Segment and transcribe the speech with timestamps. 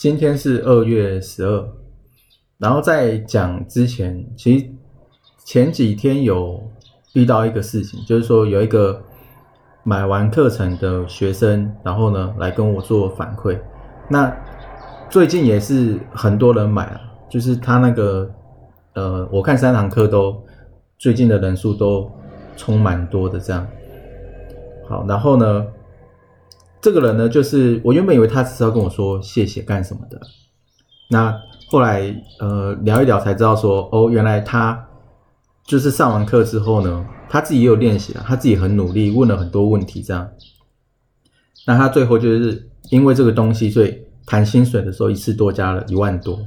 [0.00, 1.68] 今天是二月十二，
[2.56, 4.66] 然后在讲之前，其实
[5.44, 6.58] 前几天有
[7.12, 9.02] 遇到一个事情，就是说有一个
[9.82, 13.60] 买完课程的学生，然后呢来跟我做反馈。
[14.08, 14.34] 那
[15.10, 18.30] 最近也是很多人买了，就是他那个
[18.94, 20.42] 呃，我看三堂课都
[20.96, 22.10] 最近的人数都
[22.56, 23.68] 充蛮多的这样。
[24.88, 25.66] 好，然后呢？
[26.80, 30.18] 这个人呢，就是我原本以为他只是要跟我说谢谢干什么的，
[31.10, 34.88] 那后来呃聊一聊才知道说，哦，原来他
[35.64, 40.26] 就是上完课之后呢，他自己也有练习了，他自己很努力，问了很多问题，这样。
[41.66, 46.38] 那他最后就是因为这个东西，所以谈薪水的时候一次多加了一万多。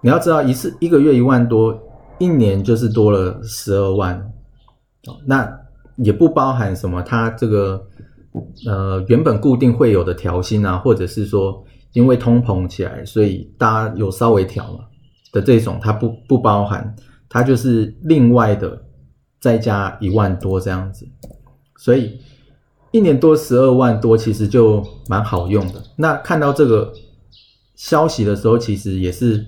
[0.00, 1.78] 你要知道，一次一个月一万多，
[2.18, 4.32] 一年就是多了十二万。
[5.26, 5.60] 那
[5.96, 7.86] 也不包含什么他这个。
[8.66, 14.80] 呃，原本固定会有的调薪啊，或者是说因为通膨起来，所以大家有稍微调嘛
[15.32, 16.94] 的这种，它不不包含，
[17.28, 18.80] 它就是另外的
[19.40, 21.08] 再加一万多这样子，
[21.78, 22.20] 所以
[22.90, 25.82] 一年多十二万多，其实就蛮好用的。
[25.96, 26.92] 那看到这个
[27.74, 29.44] 消息的时候，其实也是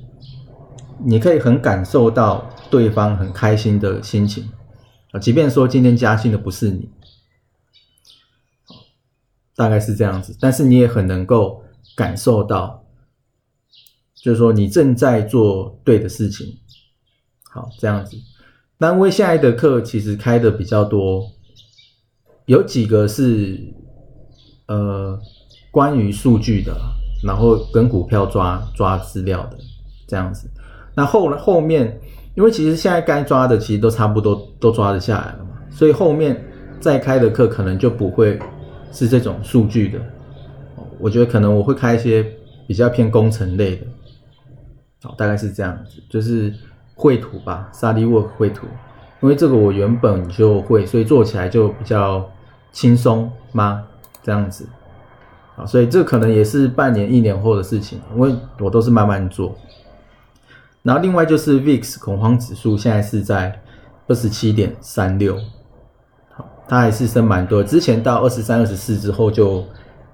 [1.04, 4.48] 你可以很感受到对方很开心的心情
[5.12, 6.88] 啊，即便说今天加薪的不是你。
[9.60, 11.62] 大概是这样子，但是你也很能够
[11.94, 12.82] 感受到，
[14.14, 16.46] 就是说你正在做对的事情。
[17.52, 18.16] 好，这样子。
[18.78, 21.22] 那因为现在的课其实开的比较多，
[22.46, 23.60] 有几个是
[24.66, 25.20] 呃
[25.70, 26.74] 关于数据的，
[27.22, 29.58] 然后跟股票抓抓资料的
[30.08, 30.48] 这样子。
[30.94, 32.00] 那后后面，
[32.34, 36.42] 因为其实现在该抓的其实都差不多都抓得下来了嘛，所以后面
[36.80, 38.38] 再开的课可能就不会。
[38.92, 39.98] 是这种数据的，
[40.98, 42.26] 我觉得可能我会开一些
[42.66, 43.86] 比较偏工程类的，
[45.02, 46.52] 好，大概是这样子，就是
[46.94, 48.66] 绘图吧 s u d y Work 绘图，
[49.20, 52.30] 因为这个我原本就会，所以做起来就比较
[52.72, 53.86] 轻松吗？
[54.22, 54.66] 这样子，
[55.56, 59.56] 啊，所以这可能也是半年、一年后的事情，因为我都是慢慢做。
[60.82, 63.60] 然后另外就是 VIX 恐慌指数现在是在
[64.08, 65.38] 二十七点三六。
[66.70, 69.66] 它还是升蛮多，之前到二十三、二十四之后就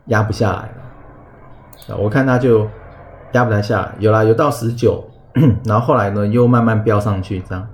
[0.07, 0.71] 压不下来
[1.87, 1.99] 了！
[1.99, 2.67] 我看它就
[3.33, 5.05] 压不太下来，有啦，有到十九，
[5.67, 7.69] 然后后来呢又慢慢飙上去这样。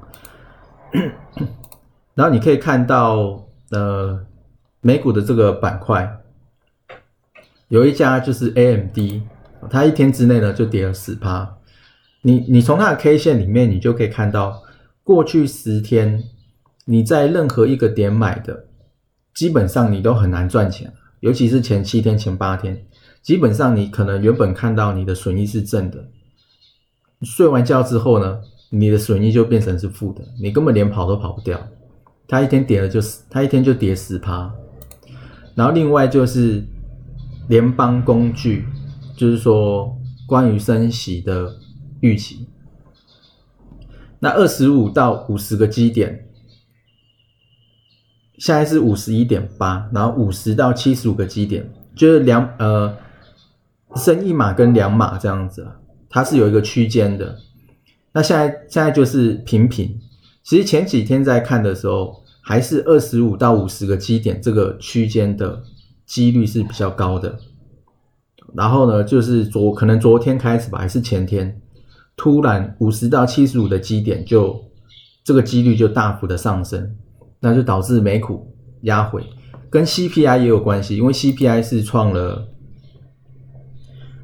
[2.17, 4.19] 然后你可以看到，呃，
[4.81, 6.19] 美股的这个板块
[7.69, 8.99] 有一家就是 AMD，
[9.71, 11.55] 它一天之内呢就跌了十趴。
[12.23, 14.61] 你你从它的 K 线里面，你就可以看到
[15.05, 16.25] 过去十天
[16.87, 18.65] 你在任何一个点买的。
[19.35, 22.85] 基本上你都很难赚钱，尤其是前七天、前八天，
[23.23, 26.09] 基本上你可能原本看到你的损益是正的，
[27.23, 31.69] 睡完觉之后呢，你的损益就变成是负的，你根本连跑都跑不掉。
[32.29, 34.53] 它一天跌了就是，它一天就跌十趴。
[35.55, 36.65] 然后另外就是
[37.49, 38.67] 联邦工具，
[39.17, 41.57] 就是说关于升息的
[42.01, 42.47] 预期，
[44.19, 46.29] 那二十五到五十个基点。
[48.43, 52.93] 现在是五十一点八，然后五十到七十五个基点，就是两呃
[53.95, 55.65] 升一码跟两码这样子，
[56.11, 57.37] 它是有一个区间的。
[58.13, 59.97] 那现在现在就是平平，
[60.43, 65.63] 其实前几天在看的时候，还是二十五到五十个基点这个区间的
[66.05, 67.39] 几率是比较高的。
[68.57, 71.61] 然后呢，就是昨可能昨天开始吧，还是前天，
[72.17, 74.65] 突然五十到七十五的基点就
[75.23, 76.97] 这个几率就大幅的上升。
[77.45, 79.27] 那就导致美股压回，
[79.69, 82.47] 跟 CPI 也有关系，因为 CPI 是创了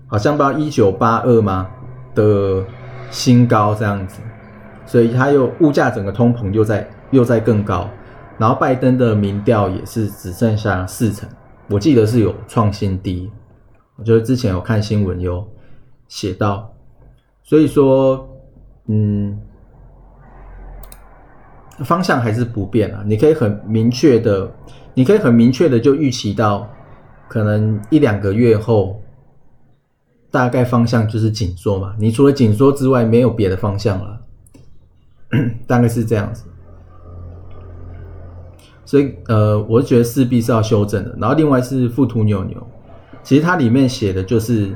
[0.07, 1.69] 好像不到一九八二吗
[2.15, 2.65] 的
[3.11, 4.21] 新高这样子，
[4.87, 7.91] 所以它又物价整个通膨又在又在更高，
[8.39, 11.29] 然后拜登的民调也是只剩下四成，
[11.69, 13.29] 我记得是有创新低，
[13.97, 15.45] 我觉得之前有看新闻有
[16.07, 16.73] 写到，
[17.43, 18.29] 所以说
[18.87, 19.41] 嗯。
[21.85, 24.51] 方向还是不变啊，你可以很明确的，
[24.95, 26.69] 你可以很明确的就预期到
[27.29, 29.03] 可能一两个月后，
[30.31, 31.95] 大概方向就是紧缩嘛。
[31.99, 34.21] 你除了紧缩之外，没有别的方向了，
[35.67, 36.45] 大概是这样子。
[38.85, 41.15] 所以，呃，我觉得势必是要修正的。
[41.21, 42.67] 然后，另外是富途牛牛，
[43.23, 44.75] 其实它里面写的就是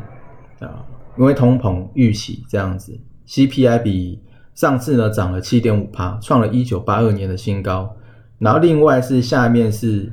[0.61, 0.85] 啊，
[1.17, 2.93] 因为通膨预期这样子
[3.27, 4.21] ，CPI 比
[4.55, 7.97] 上次呢涨了七点五帕，创了一九八二年的新高。
[8.39, 10.13] 然后，另外是下面是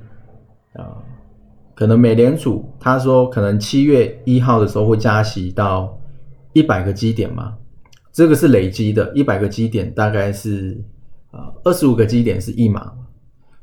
[0.73, 0.97] 啊，
[1.75, 5.99] 可能美联储他说可能七月一号的时候会加息到
[6.53, 7.57] 一百个基点嘛，
[8.11, 10.83] 这个是累积的，一百个基点大概是
[11.31, 12.93] 啊二十五个基点是一码。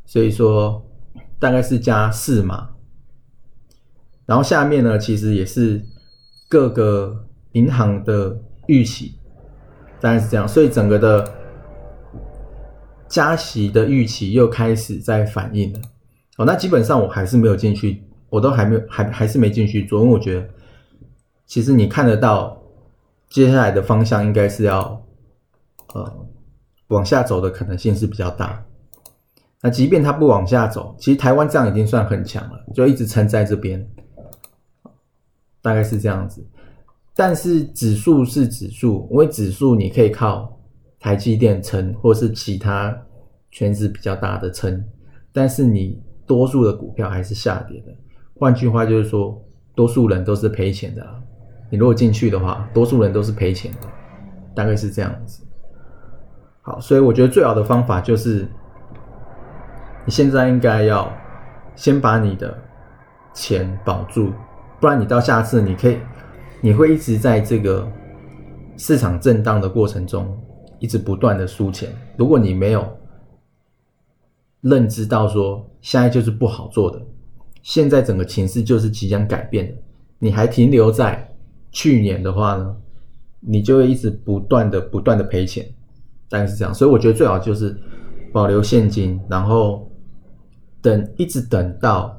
[0.05, 0.81] 所以说，
[1.39, 2.69] 大概是加四码，
[4.25, 5.85] 然后下面呢，其实也是
[6.49, 9.17] 各个银行的预期，
[10.01, 10.47] 大概是这样。
[10.47, 11.33] 所以整个的
[13.09, 15.81] 加息的预期又开始在反应了。
[16.39, 20.47] 哦，那基本上我还是没有进去，我都还没有，还还是没进去做，因为我觉得，
[21.47, 22.61] 其实你看得到
[23.31, 25.03] 接下来的方向应该是要，
[25.95, 26.27] 呃，
[26.89, 28.63] 往下走的可能性是比较大。
[29.63, 33.89] 那即便它不往下走，其实台湾这样已经算很强了，就一直撑在这边，
[35.63, 36.47] 大概是这样子。
[37.17, 40.57] 但是指数是指数，因为指数你可以靠
[41.01, 42.97] 台积电撑，或是其他
[43.51, 44.85] 圈子比较大的撑，
[45.33, 47.93] 但是你多数的股票还是下跌的。
[48.39, 49.43] 换句话就是说，
[49.75, 51.05] 多数人都是赔钱的。
[51.71, 53.89] 你如果进去的话，多数人都是赔钱的，
[54.55, 55.43] 大概是这样子。
[56.61, 58.47] 好，所以我觉得最好的方法就是。
[60.09, 61.13] 你现在应该要
[61.75, 62.57] 先把你的
[63.35, 64.33] 钱保住，
[64.81, 65.99] 不然你到下次你可以，
[66.61, 67.87] 你会一直在这个
[68.77, 70.37] 市场震荡的过程中，
[70.79, 71.91] 一直不断的输钱。
[72.17, 72.87] 如果你没有
[74.61, 77.01] 认知到说现在就是不好做的，
[77.63, 79.83] 现在整个情势就是即将改变的，
[80.19, 81.33] 你还停留在
[81.71, 82.77] 去年的话呢，
[83.41, 85.67] 你就会一直不断的不断的赔钱，
[86.29, 86.75] 大概是这样。
[86.75, 87.77] 所以我觉得最好就是
[88.33, 89.91] 保留现金，然后。
[90.83, 92.17] 等一直等到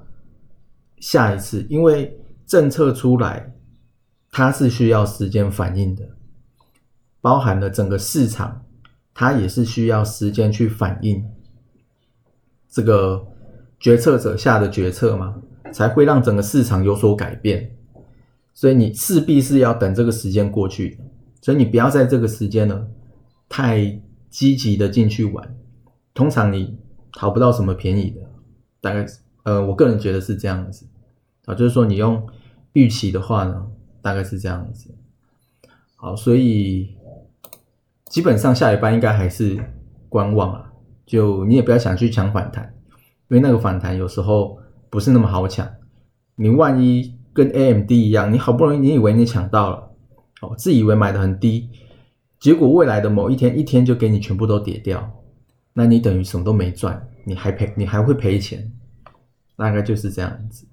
[1.00, 3.50] 下一次，因为政策出来，
[4.38, 6.10] 它是需要时间反应的，
[7.22, 8.64] 包含了整个市场，
[9.12, 11.26] 它也是需要时间去反应。
[12.70, 13.26] 这个
[13.80, 15.42] 决策者下的决策嘛，
[15.74, 17.72] 才会让整个市场有所改变。
[18.54, 21.00] 所以你势必是要等这个时间过去，
[21.42, 22.88] 所以你不要在这个时间呢
[23.50, 24.00] 太
[24.30, 25.58] 积极的进去玩，
[26.14, 26.78] 通常你
[27.14, 28.22] 讨不到什么便宜的。
[28.82, 29.04] 大概
[29.42, 30.86] 呃，我个人觉得是这样子。
[31.46, 32.24] 啊，就是说你用
[32.74, 33.66] 预期的话呢，
[34.08, 34.90] 大概是这样子。
[35.98, 36.96] 好，所以
[38.06, 39.62] 基本上下一班应该还是
[40.08, 40.72] 观望啊，
[41.06, 42.74] 就你也不要想去抢反弹，
[43.28, 44.58] 因为那个反弹有时候
[44.90, 45.70] 不是那么好抢。
[46.36, 49.92] 你万一跟 AMD 一样，你好不容易你以为你抢到了，
[50.40, 51.70] 哦，自以为买的很低，
[52.40, 55.22] 结果未来的某一天一天就给你全部都跌掉，
[55.74, 57.10] 那你等于什么都没赚。
[57.26, 58.72] 你还赔，你还会赔钱，
[59.58, 60.66] 大概就是这样子。